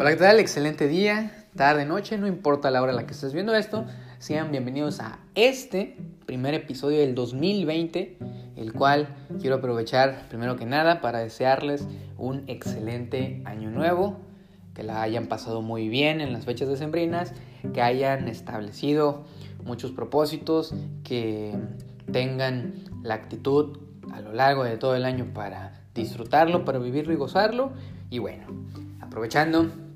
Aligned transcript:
Hola, 0.00 0.12
¿qué 0.12 0.16
tal? 0.16 0.38
Excelente 0.38 0.88
día, 0.88 1.44
tarde, 1.54 1.84
noche, 1.84 2.16
no 2.16 2.26
importa 2.26 2.70
la 2.70 2.80
hora 2.80 2.92
en 2.92 2.96
la 2.96 3.04
que 3.04 3.12
estés 3.12 3.34
viendo 3.34 3.54
esto. 3.54 3.84
Sean 4.18 4.50
bienvenidos 4.50 4.98
a 4.98 5.18
este 5.34 5.94
primer 6.24 6.54
episodio 6.54 7.00
del 7.00 7.14
2020, 7.14 8.16
el 8.56 8.72
cual 8.72 9.14
quiero 9.42 9.56
aprovechar 9.56 10.26
primero 10.30 10.56
que 10.56 10.64
nada 10.64 11.02
para 11.02 11.18
desearles 11.18 11.86
un 12.16 12.44
excelente 12.46 13.42
año 13.44 13.70
nuevo, 13.70 14.16
que 14.72 14.84
la 14.84 15.02
hayan 15.02 15.26
pasado 15.26 15.60
muy 15.60 15.90
bien 15.90 16.22
en 16.22 16.32
las 16.32 16.46
fechas 16.46 16.70
decembrinas, 16.70 17.34
que 17.74 17.82
hayan 17.82 18.26
establecido 18.26 19.26
muchos 19.64 19.90
propósitos, 19.90 20.74
que 21.04 21.54
tengan 22.10 22.72
la 23.02 23.16
actitud 23.16 23.76
a 24.14 24.22
lo 24.22 24.32
largo 24.32 24.64
de 24.64 24.78
todo 24.78 24.96
el 24.96 25.04
año 25.04 25.34
para 25.34 25.82
disfrutarlo, 25.94 26.64
para 26.64 26.78
vivirlo 26.78 27.12
y 27.12 27.16
gozarlo. 27.16 27.72
Y 28.08 28.18
bueno, 28.18 28.46
aprovechando 29.02 29.89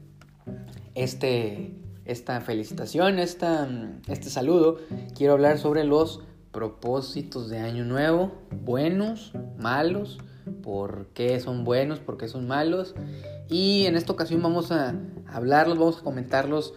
este, 0.94 1.72
esta 2.04 2.40
felicitación, 2.40 3.18
esta, 3.18 3.68
este 4.08 4.30
saludo, 4.30 4.78
quiero 5.16 5.34
hablar 5.34 5.58
sobre 5.58 5.84
los 5.84 6.22
propósitos 6.52 7.50
de 7.50 7.58
año 7.58 7.84
nuevo, 7.84 8.32
buenos, 8.64 9.32
malos, 9.58 10.18
por 10.62 11.08
qué 11.14 11.40
son 11.40 11.64
buenos, 11.64 11.98
por 11.98 12.16
qué 12.16 12.28
son 12.28 12.46
malos. 12.46 12.94
Y 13.48 13.86
en 13.86 13.96
esta 13.96 14.12
ocasión 14.12 14.42
vamos 14.42 14.70
a 14.70 14.94
hablarlos, 15.26 15.78
vamos 15.78 15.98
a 15.98 16.04
comentarlos 16.04 16.74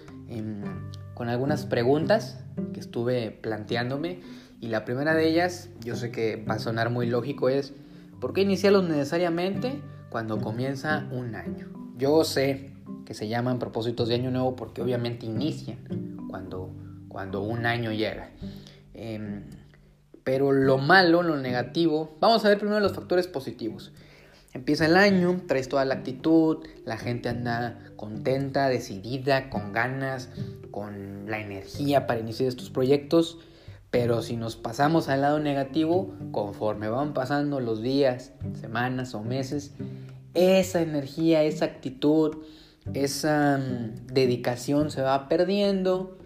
con 1.14 1.30
algunas 1.30 1.66
preguntas 1.66 2.40
que 2.74 2.80
estuve 2.80 3.32
planteándome. 3.32 4.22
Y 4.60 4.68
la 4.68 4.86
primera 4.86 5.14
de 5.14 5.28
ellas, 5.28 5.70
yo 5.84 5.96
sé 5.96 6.12
que 6.12 6.44
va 6.44 6.56
a 6.56 6.60
sonar 6.60 6.90
muy 6.90 7.08
lógico, 7.08 7.50
es 7.50 7.74
¿por 8.20 8.34
qué 8.34 8.42
iniciarlos 8.42 8.88
necesariamente 8.90 9.82
cuando 10.10 10.40
comienza 10.40 11.08
un 11.12 11.36
año? 11.36 11.68
Yo 11.98 12.24
sé 12.24 12.77
que 13.08 13.14
se 13.14 13.30
llaman 13.30 13.58
propósitos 13.58 14.10
de 14.10 14.16
año 14.16 14.32
nuevo 14.32 14.58
porque 14.58 14.82
obviamente 14.82 15.26
inician 15.26 16.18
cuando, 16.30 16.70
cuando 17.08 17.42
un 17.42 17.66
año 17.66 17.94
llega. 17.94 18.32
Em, 18.94 19.44
pero 20.26 20.52
lo 20.52 20.78
malo, 20.78 21.24
lo 21.24 21.38
negativo, 21.38 22.18
vamos 22.20 22.44
a 22.44 22.50
ver 22.50 22.58
primero 22.58 22.82
los 22.82 22.92
factores 22.92 23.28
positivos. 23.28 23.94
Empieza 24.54 24.88
el 24.88 24.98
año, 24.98 25.42
traes 25.48 25.70
toda 25.70 25.86
la 25.86 25.94
actitud, 25.94 26.66
la 26.84 26.98
gente 26.98 27.30
anda 27.30 27.80
contenta, 27.96 28.68
decidida, 28.68 29.50
con 29.50 29.72
ganas, 29.72 30.28
con 30.70 31.32
la 31.32 31.40
energía 31.40 32.08
para 32.08 32.20
iniciar 32.20 32.50
estos 32.50 32.72
proyectos. 32.72 33.40
Pero 33.90 34.22
si 34.22 34.36
nos 34.36 34.58
pasamos 34.58 35.08
al 35.08 35.22
lado 35.22 35.40
negativo, 35.40 36.14
conforme 36.34 36.90
van 36.90 37.14
pasando 37.14 37.62
los 37.62 37.82
días, 37.82 38.34
semanas 38.60 39.16
o 39.16 39.24
meses, 39.24 39.72
esa 40.34 40.82
energía, 40.82 41.44
esa 41.44 41.64
actitud, 41.64 42.36
esa 42.94 43.58
mm, 43.58 44.08
dedicación 44.08 44.92
se 44.92 45.02
va 45.02 45.28
perdiendo, 45.30 46.18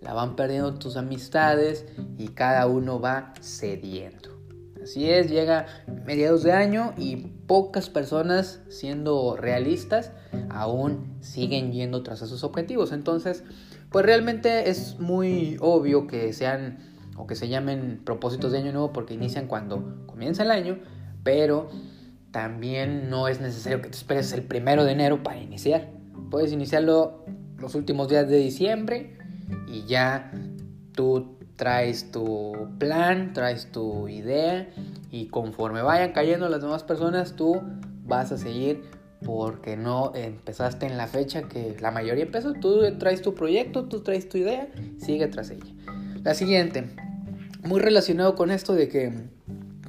la 0.00 0.12
van 0.12 0.36
perdiendo 0.36 0.74
tus 0.74 0.96
amistades 0.96 1.86
y 2.18 2.28
cada 2.28 2.66
uno 2.66 3.00
va 3.00 3.34
cediendo. 3.40 4.36
Así 4.82 5.10
es, 5.10 5.28
llega 5.28 5.66
mediados 6.04 6.44
de 6.44 6.52
año 6.52 6.94
y 6.96 7.16
pocas 7.16 7.90
personas, 7.90 8.60
siendo 8.68 9.36
realistas, 9.36 10.12
aún 10.48 11.16
siguen 11.20 11.72
yendo 11.72 12.04
tras 12.04 12.22
esos 12.22 12.44
objetivos. 12.44 12.92
Entonces, 12.92 13.42
pues 13.90 14.06
realmente 14.06 14.70
es 14.70 15.00
muy 15.00 15.56
obvio 15.60 16.06
que 16.06 16.32
sean 16.32 16.78
o 17.16 17.26
que 17.26 17.34
se 17.34 17.48
llamen 17.48 18.00
propósitos 18.04 18.52
de 18.52 18.58
año 18.58 18.72
nuevo 18.72 18.92
porque 18.92 19.14
inician 19.14 19.48
cuando 19.48 20.06
comienza 20.06 20.44
el 20.44 20.52
año, 20.52 20.78
pero 21.24 21.68
también 22.30 23.10
no 23.10 23.26
es 23.26 23.40
necesario 23.40 23.82
que 23.82 23.88
te 23.88 23.96
esperes 23.96 24.32
el 24.32 24.42
primero 24.42 24.84
de 24.84 24.92
enero 24.92 25.22
para 25.22 25.40
iniciar. 25.40 25.95
Puedes 26.30 26.52
iniciarlo 26.52 27.24
los 27.58 27.74
últimos 27.74 28.08
días 28.08 28.28
de 28.28 28.38
diciembre 28.38 29.16
y 29.66 29.84
ya 29.86 30.32
tú 30.92 31.36
traes 31.56 32.10
tu 32.10 32.68
plan, 32.78 33.32
traes 33.32 33.70
tu 33.72 34.08
idea 34.08 34.68
y 35.10 35.28
conforme 35.28 35.82
vayan 35.82 36.12
cayendo 36.12 36.48
las 36.48 36.60
demás 36.60 36.82
personas 36.82 37.34
tú 37.34 37.62
vas 38.04 38.32
a 38.32 38.38
seguir 38.38 38.82
porque 39.24 39.76
no 39.76 40.12
empezaste 40.14 40.86
en 40.86 40.96
la 40.96 41.06
fecha 41.06 41.48
que 41.48 41.76
la 41.80 41.90
mayoría 41.90 42.24
empezó. 42.24 42.52
Tú 42.52 42.80
traes 42.98 43.22
tu 43.22 43.34
proyecto, 43.34 43.84
tú 43.84 44.00
traes 44.00 44.28
tu 44.28 44.38
idea, 44.38 44.68
sigue 44.98 45.26
tras 45.28 45.50
ella. 45.50 45.72
La 46.22 46.34
siguiente, 46.34 46.90
muy 47.62 47.80
relacionado 47.80 48.34
con 48.34 48.50
esto 48.50 48.74
de 48.74 48.88
que 48.88 49.12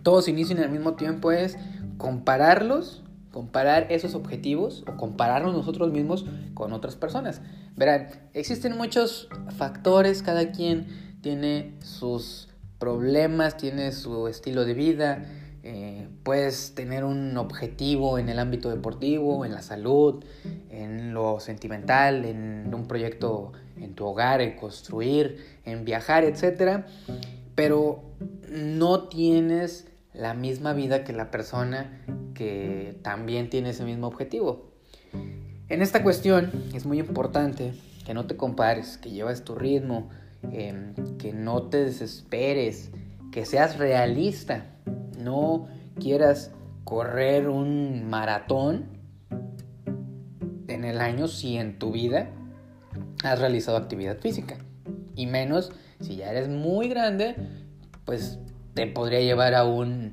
todos 0.04 0.28
inician 0.28 0.60
al 0.60 0.72
mismo 0.72 0.94
tiempo 0.94 1.32
es 1.32 1.58
compararlos, 1.98 3.04
comparar 3.32 3.88
esos 3.92 4.16
objetivos 4.16 4.84
o 4.88 4.98
compararnos 4.98 5.54
nosotros 5.54 5.92
mismos 5.92 6.26
con 6.54 6.74
otras 6.74 6.96
personas. 6.96 7.42
Verán, 7.76 8.10
existen 8.34 8.78
muchos 8.78 9.30
factores, 9.56 10.24
cada 10.24 10.52
quien 10.52 10.88
tiene 11.22 11.76
sus 11.82 12.50
problemas, 12.80 13.58
tiene 13.58 13.92
su 13.92 14.28
estilo 14.28 14.66
de 14.66 14.74
vida, 14.74 15.26
eh, 15.64 16.08
puedes 16.24 16.76
tener 16.76 17.04
un 17.04 17.36
objetivo 17.38 18.20
en 18.20 18.30
el 18.30 18.40
ámbito 18.40 18.70
deportivo, 18.70 19.44
en 19.44 19.52
la 19.52 19.62
salud, 19.62 20.24
en 20.70 21.14
lo 21.14 21.40
sentimental, 21.40 22.24
en 22.24 22.74
un 22.74 22.88
proyecto 22.88 23.52
en 23.76 23.94
tu 23.94 24.06
hogar, 24.06 24.42
en 24.42 24.56
construir, 24.56 25.46
en 25.66 25.84
viajar, 25.84 26.24
etc. 26.24 26.86
Pero 27.56 28.04
no 28.50 29.10
tienes 29.10 29.88
la 30.18 30.34
misma 30.34 30.74
vida 30.74 31.04
que 31.04 31.14
la 31.14 31.32
persona 31.32 32.02
que 32.34 32.98
también 33.04 33.50
tiene 33.50 33.70
ese 33.70 33.86
mismo 33.86 34.08
objetivo. 34.08 34.72
En 35.70 35.82
esta 35.82 36.04
cuestión 36.04 36.52
es 36.74 36.86
muy 36.86 37.00
importante 37.00 37.74
que 38.06 38.14
no 38.14 38.26
te 38.26 38.38
compares, 38.38 38.98
que 38.98 39.12
llevas 39.12 39.44
tu 39.44 39.56
ritmo, 39.56 40.10
em, 40.52 40.94
que 41.18 41.34
no 41.34 41.64
te 41.64 41.84
desesperes, 41.84 42.92
que 43.32 43.46
seas 43.46 43.78
realista, 43.78 44.66
no 45.20 45.68
quieras 46.00 46.52
correr 46.84 47.50
un 47.50 48.10
maratón 48.10 48.86
en 50.68 50.86
el 50.86 51.02
año 51.02 51.28
si 51.28 51.58
en 51.58 51.80
tu 51.80 51.92
vida 51.92 52.30
has 53.24 53.40
realizado 53.40 53.78
actividad 53.78 54.18
física. 54.20 54.58
Y 55.16 55.26
menos 55.26 55.72
si 56.00 56.16
ya 56.16 56.32
eres 56.32 56.48
muy 56.48 56.88
grande, 56.88 57.36
pues 58.06 58.40
te 58.78 58.86
podría 58.86 59.22
llevar 59.22 59.56
a 59.56 59.64
una 59.64 60.12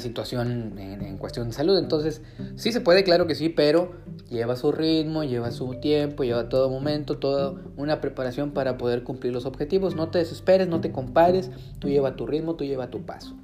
situación 0.00 0.78
en, 0.78 1.16
cuestión 1.16 1.48
de 1.48 1.54
salud. 1.54 1.78
Entonces, 1.78 2.20
sí 2.56 2.70
se 2.70 2.82
puede, 2.82 3.04
claro 3.04 3.26
que 3.26 3.34
sí, 3.34 3.48
pero 3.48 3.94
lleva 4.28 4.54
su 4.54 4.70
ritmo, 4.70 5.24
lleva 5.24 5.50
su 5.50 5.80
tiempo, 5.80 6.22
lleva 6.22 6.50
todo 6.50 6.68
momento, 6.68 7.16
toda 7.16 7.54
una 7.78 8.02
preparación 8.02 8.50
para 8.50 8.76
poder 8.76 9.02
cumplir 9.02 9.32
los 9.32 9.46
objetivos. 9.46 9.96
No 9.96 10.10
te 10.10 10.18
desesperes, 10.18 10.68
no 10.68 10.82
te 10.82 10.92
compares, 10.92 11.50
tú 11.78 11.88
lleva 11.88 12.16
tu 12.16 12.26
ritmo, 12.26 12.54
tú 12.54 12.64
lleva 12.64 12.90
tu 12.90 13.06
paso. 13.06 13.34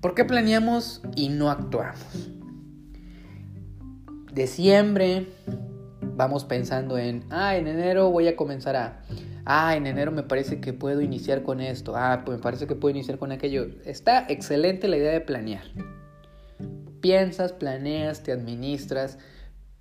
¿Por 0.00 0.14
qué 0.14 0.24
planeamos 0.24 1.02
y 1.16 1.30
no 1.30 1.50
actuamos? 1.50 2.30
Diciembre, 4.32 5.26
vamos 6.14 6.44
pensando 6.44 6.98
en, 6.98 7.24
ah, 7.30 7.56
en 7.56 7.66
enero 7.66 8.10
voy 8.12 8.28
a 8.28 8.36
comenzar 8.36 8.76
a 8.76 9.02
ah, 9.44 9.76
en 9.76 9.86
enero 9.86 10.12
me 10.12 10.22
parece 10.22 10.60
que 10.60 10.72
puedo 10.72 11.00
iniciar 11.00 11.42
con 11.42 11.60
esto, 11.60 11.94
ah, 11.96 12.22
pues 12.24 12.38
me 12.38 12.42
parece 12.42 12.66
que 12.66 12.74
puedo 12.74 12.90
iniciar 12.94 13.18
con 13.18 13.32
aquello. 13.32 13.66
Está 13.84 14.26
excelente 14.28 14.88
la 14.88 14.96
idea 14.96 15.12
de 15.12 15.20
planear. 15.20 15.64
Piensas, 17.00 17.52
planeas, 17.52 18.22
te 18.22 18.32
administras. 18.32 19.18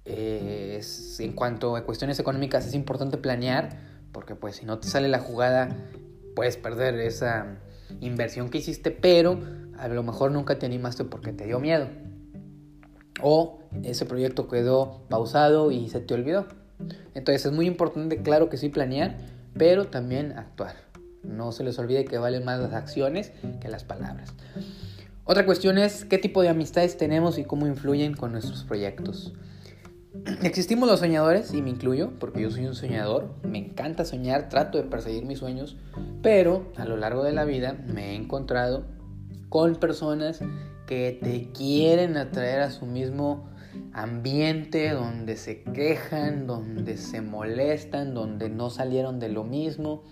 Eh, 0.06 0.82
en 1.20 1.34
cuanto 1.34 1.76
a 1.76 1.86
cuestiones 1.86 2.20
económicas 2.20 2.66
es 2.66 2.74
importante 2.74 3.18
planear, 3.18 3.78
porque 4.12 4.36
pues 4.36 4.56
si 4.56 4.66
no 4.66 4.80
te 4.80 4.88
sale 4.88 5.08
la 5.08 5.20
jugada, 5.20 5.70
puedes 6.36 6.58
perder 6.58 6.96
esa 6.96 7.60
inversión 8.00 8.50
que 8.50 8.58
hiciste, 8.60 8.92
pero 8.92 9.40
a 9.78 9.88
lo 9.88 10.04
mejor 10.04 10.32
nunca 10.32 10.58
te 10.58 10.66
animaste 10.66 11.04
porque 11.04 11.34
te 11.34 11.46
dio 11.46 11.60
miedo. 11.60 11.88
O 13.22 13.60
ese 13.84 14.06
proyecto 14.06 14.48
quedó 14.48 15.04
pausado 15.10 15.72
y 15.72 15.90
se 15.90 16.00
te 16.00 16.14
olvidó. 16.14 16.48
Entonces 17.14 17.46
es 17.46 17.52
muy 17.52 17.68
importante, 17.68 18.22
claro 18.22 18.50
que 18.50 18.58
sí, 18.58 18.70
planear, 18.70 19.18
pero 19.58 19.88
también 19.88 20.38
actuar. 20.38 20.76
No 21.24 21.52
se 21.52 21.64
les 21.64 21.78
olvide 21.78 22.06
que 22.06 22.18
valen 22.18 22.44
más 22.46 22.60
las 22.60 22.74
acciones 22.74 23.32
que 23.60 23.68
las 23.68 23.84
palabras. 23.84 24.34
Otra 25.24 25.46
cuestión 25.46 25.78
es 25.78 26.04
qué 26.06 26.18
tipo 26.18 26.42
de 26.42 26.50
amistades 26.50 26.98
tenemos 26.98 27.38
y 27.38 27.44
cómo 27.44 27.68
influyen 27.68 28.16
con 28.16 28.32
nuestros 28.32 28.64
proyectos. 28.64 29.34
Existimos 30.44 30.90
los 30.90 31.00
soñadores, 31.00 31.54
y 31.54 31.62
me 31.62 31.70
incluyo, 31.70 32.12
porque 32.20 32.42
yo 32.42 32.52
soy 32.52 32.66
un 32.66 32.76
soñador, 32.76 33.36
me 33.44 33.60
encanta 33.60 34.04
soñar, 34.04 34.50
trato 34.50 34.78
de 34.78 34.84
perseguir 34.84 35.26
mis 35.26 35.40
sueños, 35.40 35.78
pero 36.22 36.72
a 36.76 36.86
lo 36.86 36.98
largo 36.98 37.24
de 37.24 37.34
la 37.34 37.46
vida 37.46 37.78
me 37.88 38.12
he 38.12 38.16
encontrado 38.16 38.86
con 39.50 39.76
personas 39.76 40.42
que 40.88 41.18
te 41.22 41.52
quieren 41.52 42.18
atraer 42.18 42.62
a 42.62 42.72
su 42.72 42.86
mismo 42.86 43.51
ambiente 43.94 44.90
donde 44.90 45.36
se 45.38 45.64
quejan, 45.64 46.48
donde 46.48 46.98
se 46.98 47.22
molestan, 47.22 48.14
donde 48.14 48.50
no 48.50 48.70
salieron 48.70 49.20
de 49.20 49.30
lo 49.30 49.44
mismo. 49.44 50.04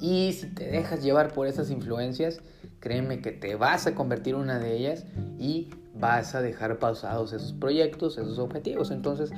Y 0.00 0.32
si 0.32 0.48
te 0.48 0.66
dejas 0.66 1.02
llevar 1.02 1.32
por 1.32 1.46
esas 1.46 1.70
influencias, 1.70 2.40
créeme 2.80 3.20
que 3.20 3.32
te 3.32 3.54
vas 3.54 3.86
a 3.86 3.94
convertir 3.94 4.34
en 4.34 4.40
una 4.40 4.58
de 4.58 4.76
ellas 4.76 5.04
y 5.38 5.70
vas 5.94 6.34
a 6.34 6.42
dejar 6.42 6.78
pausados 6.78 7.32
esos 7.32 7.52
proyectos, 7.52 8.18
esos 8.18 8.38
objetivos. 8.38 8.90
Entonces, 8.90 9.30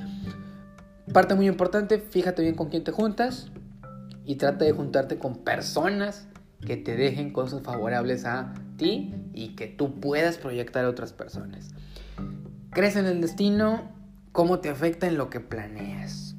Parte 1.13 1.35
muy 1.35 1.47
importante, 1.47 1.99
fíjate 1.99 2.41
bien 2.41 2.55
con 2.55 2.69
quién 2.69 2.83
te 2.83 2.91
juntas 2.91 3.51
y 4.25 4.35
trata 4.35 4.65
de 4.65 4.71
juntarte 4.71 5.19
con 5.19 5.35
personas 5.43 6.27
que 6.65 6.77
te 6.77 6.95
dejen 6.95 7.31
cosas 7.31 7.61
favorables 7.61 8.25
a 8.25 8.53
ti 8.75 9.13
y 9.33 9.49
que 9.49 9.67
tú 9.67 9.99
puedas 9.99 10.37
proyectar 10.37 10.83
a 10.83 10.89
otras 10.89 11.13
personas. 11.13 11.75
¿Crees 12.75 12.97
en 12.97 13.05
el 13.05 13.21
destino? 13.21 13.83
¿Cómo 14.33 14.59
te 14.59 14.67
afecta 14.67 15.07
en 15.07 15.15
lo 15.15 15.29
que 15.29 15.39
planeas? 15.39 16.35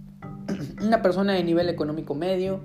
Una 0.83 1.01
persona 1.01 1.33
de 1.33 1.43
nivel 1.43 1.71
económico 1.71 2.15
medio 2.15 2.61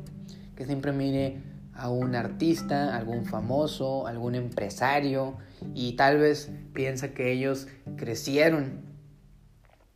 que 0.57 0.65
siempre 0.65 0.91
mire 0.91 1.41
a 1.73 1.89
un 1.89 2.13
artista, 2.15 2.97
algún 2.97 3.25
famoso, 3.25 4.07
algún 4.07 4.35
empresario 4.35 5.37
y 5.73 5.93
tal 5.93 6.17
vez 6.17 6.51
piensa 6.73 7.13
que 7.13 7.31
ellos 7.31 7.69
crecieron 7.95 8.81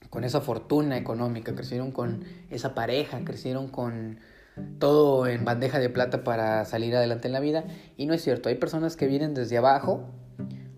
con 0.09 0.23
esa 0.23 0.39
fortuna 0.39 0.95
económica, 0.95 1.53
crecieron 1.53 1.91
con 1.91 2.23
esa 2.49 2.75
pareja, 2.75 3.25
crecieron 3.25 3.67
con 3.67 4.19
todo 4.79 5.27
en 5.27 5.43
bandeja 5.43 5.79
de 5.79 5.89
plata 5.89 6.23
para 6.23 6.63
salir 6.63 6.95
adelante 6.95 7.27
en 7.27 7.33
la 7.33 7.41
vida. 7.41 7.65
Y 7.97 8.05
no 8.05 8.13
es 8.13 8.23
cierto, 8.23 8.47
hay 8.47 8.55
personas 8.55 8.95
que 8.95 9.07
vienen 9.07 9.33
desde 9.33 9.57
abajo 9.57 10.13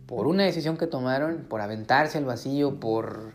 por 0.08 0.26
una 0.26 0.44
decisión 0.44 0.78
que 0.78 0.88
tomaron, 0.88 1.46
por 1.50 1.62
aventarse 1.62 2.18
al 2.18 2.26
vacío, 2.26 2.80
por 2.80 3.34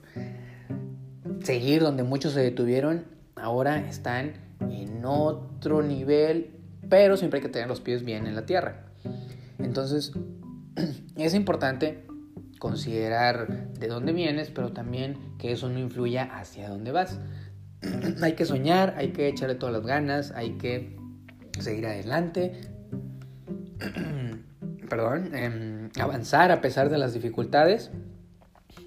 seguir 1.43 1.83
donde 1.83 2.03
muchos 2.03 2.33
se 2.33 2.41
detuvieron, 2.41 3.05
ahora 3.37 3.87
están 3.89 4.33
en 4.61 5.05
otro 5.05 5.83
nivel, 5.83 6.57
pero 6.89 7.17
siempre 7.17 7.39
hay 7.39 7.43
que 7.43 7.51
tener 7.51 7.69
los 7.69 7.81
pies 7.81 8.05
bien 8.05 8.27
en 8.27 8.35
la 8.35 8.47
tierra. 8.47 8.87
Entonces, 9.59 10.13
es 11.17 11.35
importante 11.35 12.07
considerar 12.59 13.73
de 13.75 13.89
dónde 13.89 14.13
vienes, 14.13 14.51
pero 14.51 14.73
también 14.73 15.37
que 15.39 15.53
eso 15.53 15.69
no 15.69 15.79
influya 15.79 16.25
hacia 16.39 16.71
dónde 16.71 16.91
vas. 16.91 17.19
hay 18.23 18.33
que 18.33 18.47
soñar, 18.47 18.95
hay 18.97 19.09
que 19.09 19.29
echarle 19.29 19.57
todas 19.57 19.75
las 19.75 19.85
ganas, 19.85 20.31
hay 20.31 20.53
que 20.53 20.97
seguir 21.59 21.87
adelante, 21.87 22.61
perdón, 24.93 25.35
em, 25.35 25.89
avanzar 25.99 26.53
a 26.53 26.61
pesar 26.61 26.91
de 26.91 26.99
las 26.99 27.15
dificultades 27.15 27.91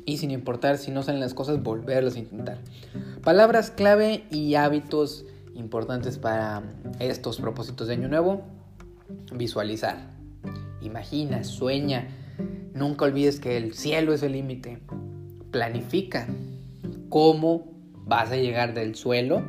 y 0.06 0.18
sin 0.18 0.30
importar 0.30 0.78
si 0.78 0.92
no 0.92 1.02
salen 1.02 1.20
las 1.20 1.34
cosas, 1.34 1.64
volverlas 1.64 2.16
a 2.16 2.20
intentar. 2.20 2.60
Palabras 3.24 3.72
clave 3.72 4.24
y 4.30 4.54
hábitos 4.54 5.26
importantes 5.56 6.20
para 6.20 6.62
estos 7.00 7.42
propósitos 7.42 7.88
de 7.88 7.96
año 7.96 8.08
nuevo. 8.08 8.44
Visualizar. 9.34 10.12
Imagina, 10.80 11.44
sueña. 11.44 12.08
Nunca 12.76 13.06
olvides 13.06 13.40
que 13.40 13.58
el 13.58 13.74
cielo 13.74 14.14
es 14.14 14.22
el 14.22 14.34
límite. 14.34 14.78
Planifica 15.50 16.28
cómo 17.10 17.74
vas 18.06 18.30
a 18.30 18.36
llegar 18.36 18.76
del 18.76 18.94
suelo 18.94 19.42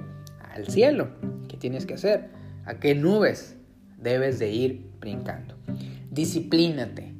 al 0.54 0.66
cielo. 0.68 1.08
¿Qué 1.48 1.58
tienes 1.58 1.84
que 1.84 1.92
hacer? 1.92 2.30
¿A 2.64 2.80
qué 2.80 2.94
nubes 2.94 3.58
debes 3.98 4.38
de 4.38 4.52
ir 4.52 4.90
brincando? 5.00 5.54
Disciplínate. 6.16 7.12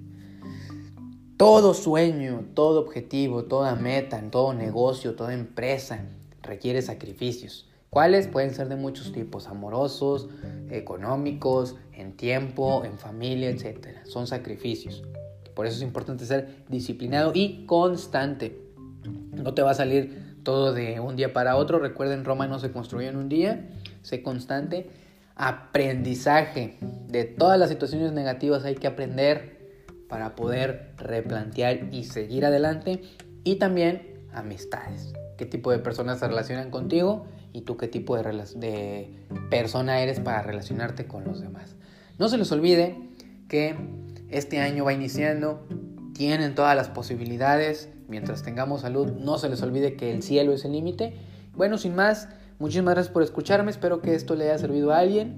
Todo 1.36 1.74
sueño, 1.74 2.46
todo 2.54 2.80
objetivo, 2.80 3.44
toda 3.44 3.74
meta, 3.74 4.22
todo 4.30 4.54
negocio, 4.54 5.14
toda 5.14 5.34
empresa 5.34 6.06
requiere 6.40 6.80
sacrificios. 6.80 7.68
¿Cuáles? 7.90 8.26
Pueden 8.26 8.54
ser 8.54 8.70
de 8.70 8.76
muchos 8.76 9.12
tipos, 9.12 9.48
amorosos, 9.48 10.30
económicos, 10.70 11.76
en 11.92 12.16
tiempo, 12.16 12.86
en 12.86 12.96
familia, 12.96 13.50
etc. 13.50 13.98
Son 14.04 14.26
sacrificios. 14.26 15.02
Por 15.54 15.66
eso 15.66 15.76
es 15.76 15.82
importante 15.82 16.24
ser 16.24 16.64
disciplinado 16.70 17.32
y 17.34 17.66
constante. 17.66 18.58
No 19.32 19.52
te 19.52 19.60
va 19.60 19.72
a 19.72 19.74
salir 19.74 20.38
todo 20.42 20.72
de 20.72 21.00
un 21.00 21.16
día 21.16 21.34
para 21.34 21.56
otro. 21.56 21.80
Recuerden, 21.80 22.24
Roma 22.24 22.46
no 22.46 22.58
se 22.58 22.72
construyó 22.72 23.10
en 23.10 23.16
un 23.16 23.28
día, 23.28 23.68
sé 24.00 24.22
constante. 24.22 24.88
Aprendizaje. 25.36 26.78
De 27.06 27.24
todas 27.24 27.58
las 27.58 27.68
situaciones 27.68 28.12
negativas 28.12 28.64
hay 28.64 28.74
que 28.74 28.88
aprender 28.88 29.56
para 30.08 30.34
poder 30.34 30.94
replantear 30.96 31.94
y 31.94 32.04
seguir 32.04 32.44
adelante. 32.44 33.02
Y 33.44 33.56
también 33.56 34.26
amistades. 34.32 35.12
¿Qué 35.38 35.46
tipo 35.46 35.70
de 35.70 35.78
personas 35.78 36.18
se 36.18 36.26
relacionan 36.26 36.70
contigo? 36.70 37.26
Y 37.52 37.60
tú 37.60 37.76
qué 37.76 37.86
tipo 37.86 38.16
de, 38.16 38.22
de 38.56 39.10
persona 39.50 40.00
eres 40.00 40.18
para 40.18 40.42
relacionarte 40.42 41.06
con 41.06 41.24
los 41.24 41.40
demás. 41.40 41.76
No 42.18 42.28
se 42.28 42.38
les 42.38 42.50
olvide 42.50 42.98
que 43.48 43.76
este 44.30 44.58
año 44.58 44.84
va 44.84 44.92
iniciando. 44.92 45.66
Tienen 46.14 46.54
todas 46.54 46.74
las 46.74 46.88
posibilidades 46.88 47.90
mientras 48.08 48.42
tengamos 48.42 48.82
salud, 48.82 49.12
no 49.12 49.38
se 49.38 49.48
les 49.48 49.62
olvide 49.62 49.96
que 49.96 50.12
el 50.12 50.22
cielo 50.22 50.52
es 50.52 50.64
el 50.64 50.72
límite. 50.72 51.14
Bueno, 51.54 51.78
sin 51.78 51.94
más, 51.94 52.28
muchísimas 52.58 52.94
gracias 52.94 53.12
por 53.12 53.22
escucharme, 53.22 53.70
espero 53.70 54.00
que 54.00 54.14
esto 54.14 54.34
le 54.34 54.44
haya 54.44 54.58
servido 54.58 54.92
a 54.92 54.98
alguien. 54.98 55.36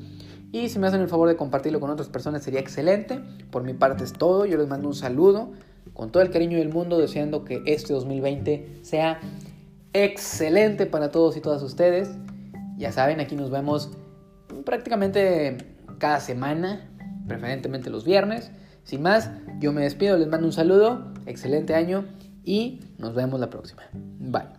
Y 0.50 0.70
si 0.70 0.79
me 0.79 0.87
hacen 0.87 1.00
el 1.00 1.09
favor 1.09 1.29
de 1.29 1.37
compartirlo 1.37 1.79
con 1.79 1.91
otras 1.91 2.09
personas 2.09 2.43
sería 2.43 2.61
excelente. 2.61 3.20
Por 3.50 3.65
mi 3.65 3.75
parte 3.75 4.05
es 4.05 4.15
todo, 4.15 4.47
yo 4.47 4.56
les 4.56 4.67
mando 4.67 4.88
un 4.88 4.94
saludo 4.94 5.53
con 5.93 6.11
todo 6.11 6.23
el 6.23 6.31
cariño 6.31 6.59
del 6.59 6.70
mundo, 6.70 6.99
deseando 6.99 7.44
que 7.44 7.62
este 7.67 7.93
2020 7.93 8.81
sea 8.82 9.20
excelente 9.93 10.87
para 10.87 11.11
todos 11.11 11.37
y 11.37 11.41
todas 11.41 11.62
ustedes. 11.62 12.11
Ya 12.76 12.93
saben, 12.93 13.20
aquí 13.20 13.37
nos 13.37 13.50
vemos 13.50 13.91
prácticamente 14.65 15.59
cada 15.99 16.20
semana, 16.20 16.88
preferentemente 17.26 17.91
los 17.91 18.05
viernes. 18.05 18.50
Sin 18.85 19.03
más, 19.03 19.31
yo 19.59 19.73
me 19.73 19.82
despido, 19.82 20.17
les 20.17 20.29
mando 20.29 20.47
un 20.47 20.53
saludo, 20.53 21.12
excelente 21.26 21.75
año 21.75 22.06
y 22.44 22.81
nos 22.97 23.15
vemos 23.15 23.38
la 23.41 23.50
próxima. 23.50 23.82
Bye. 23.93 24.57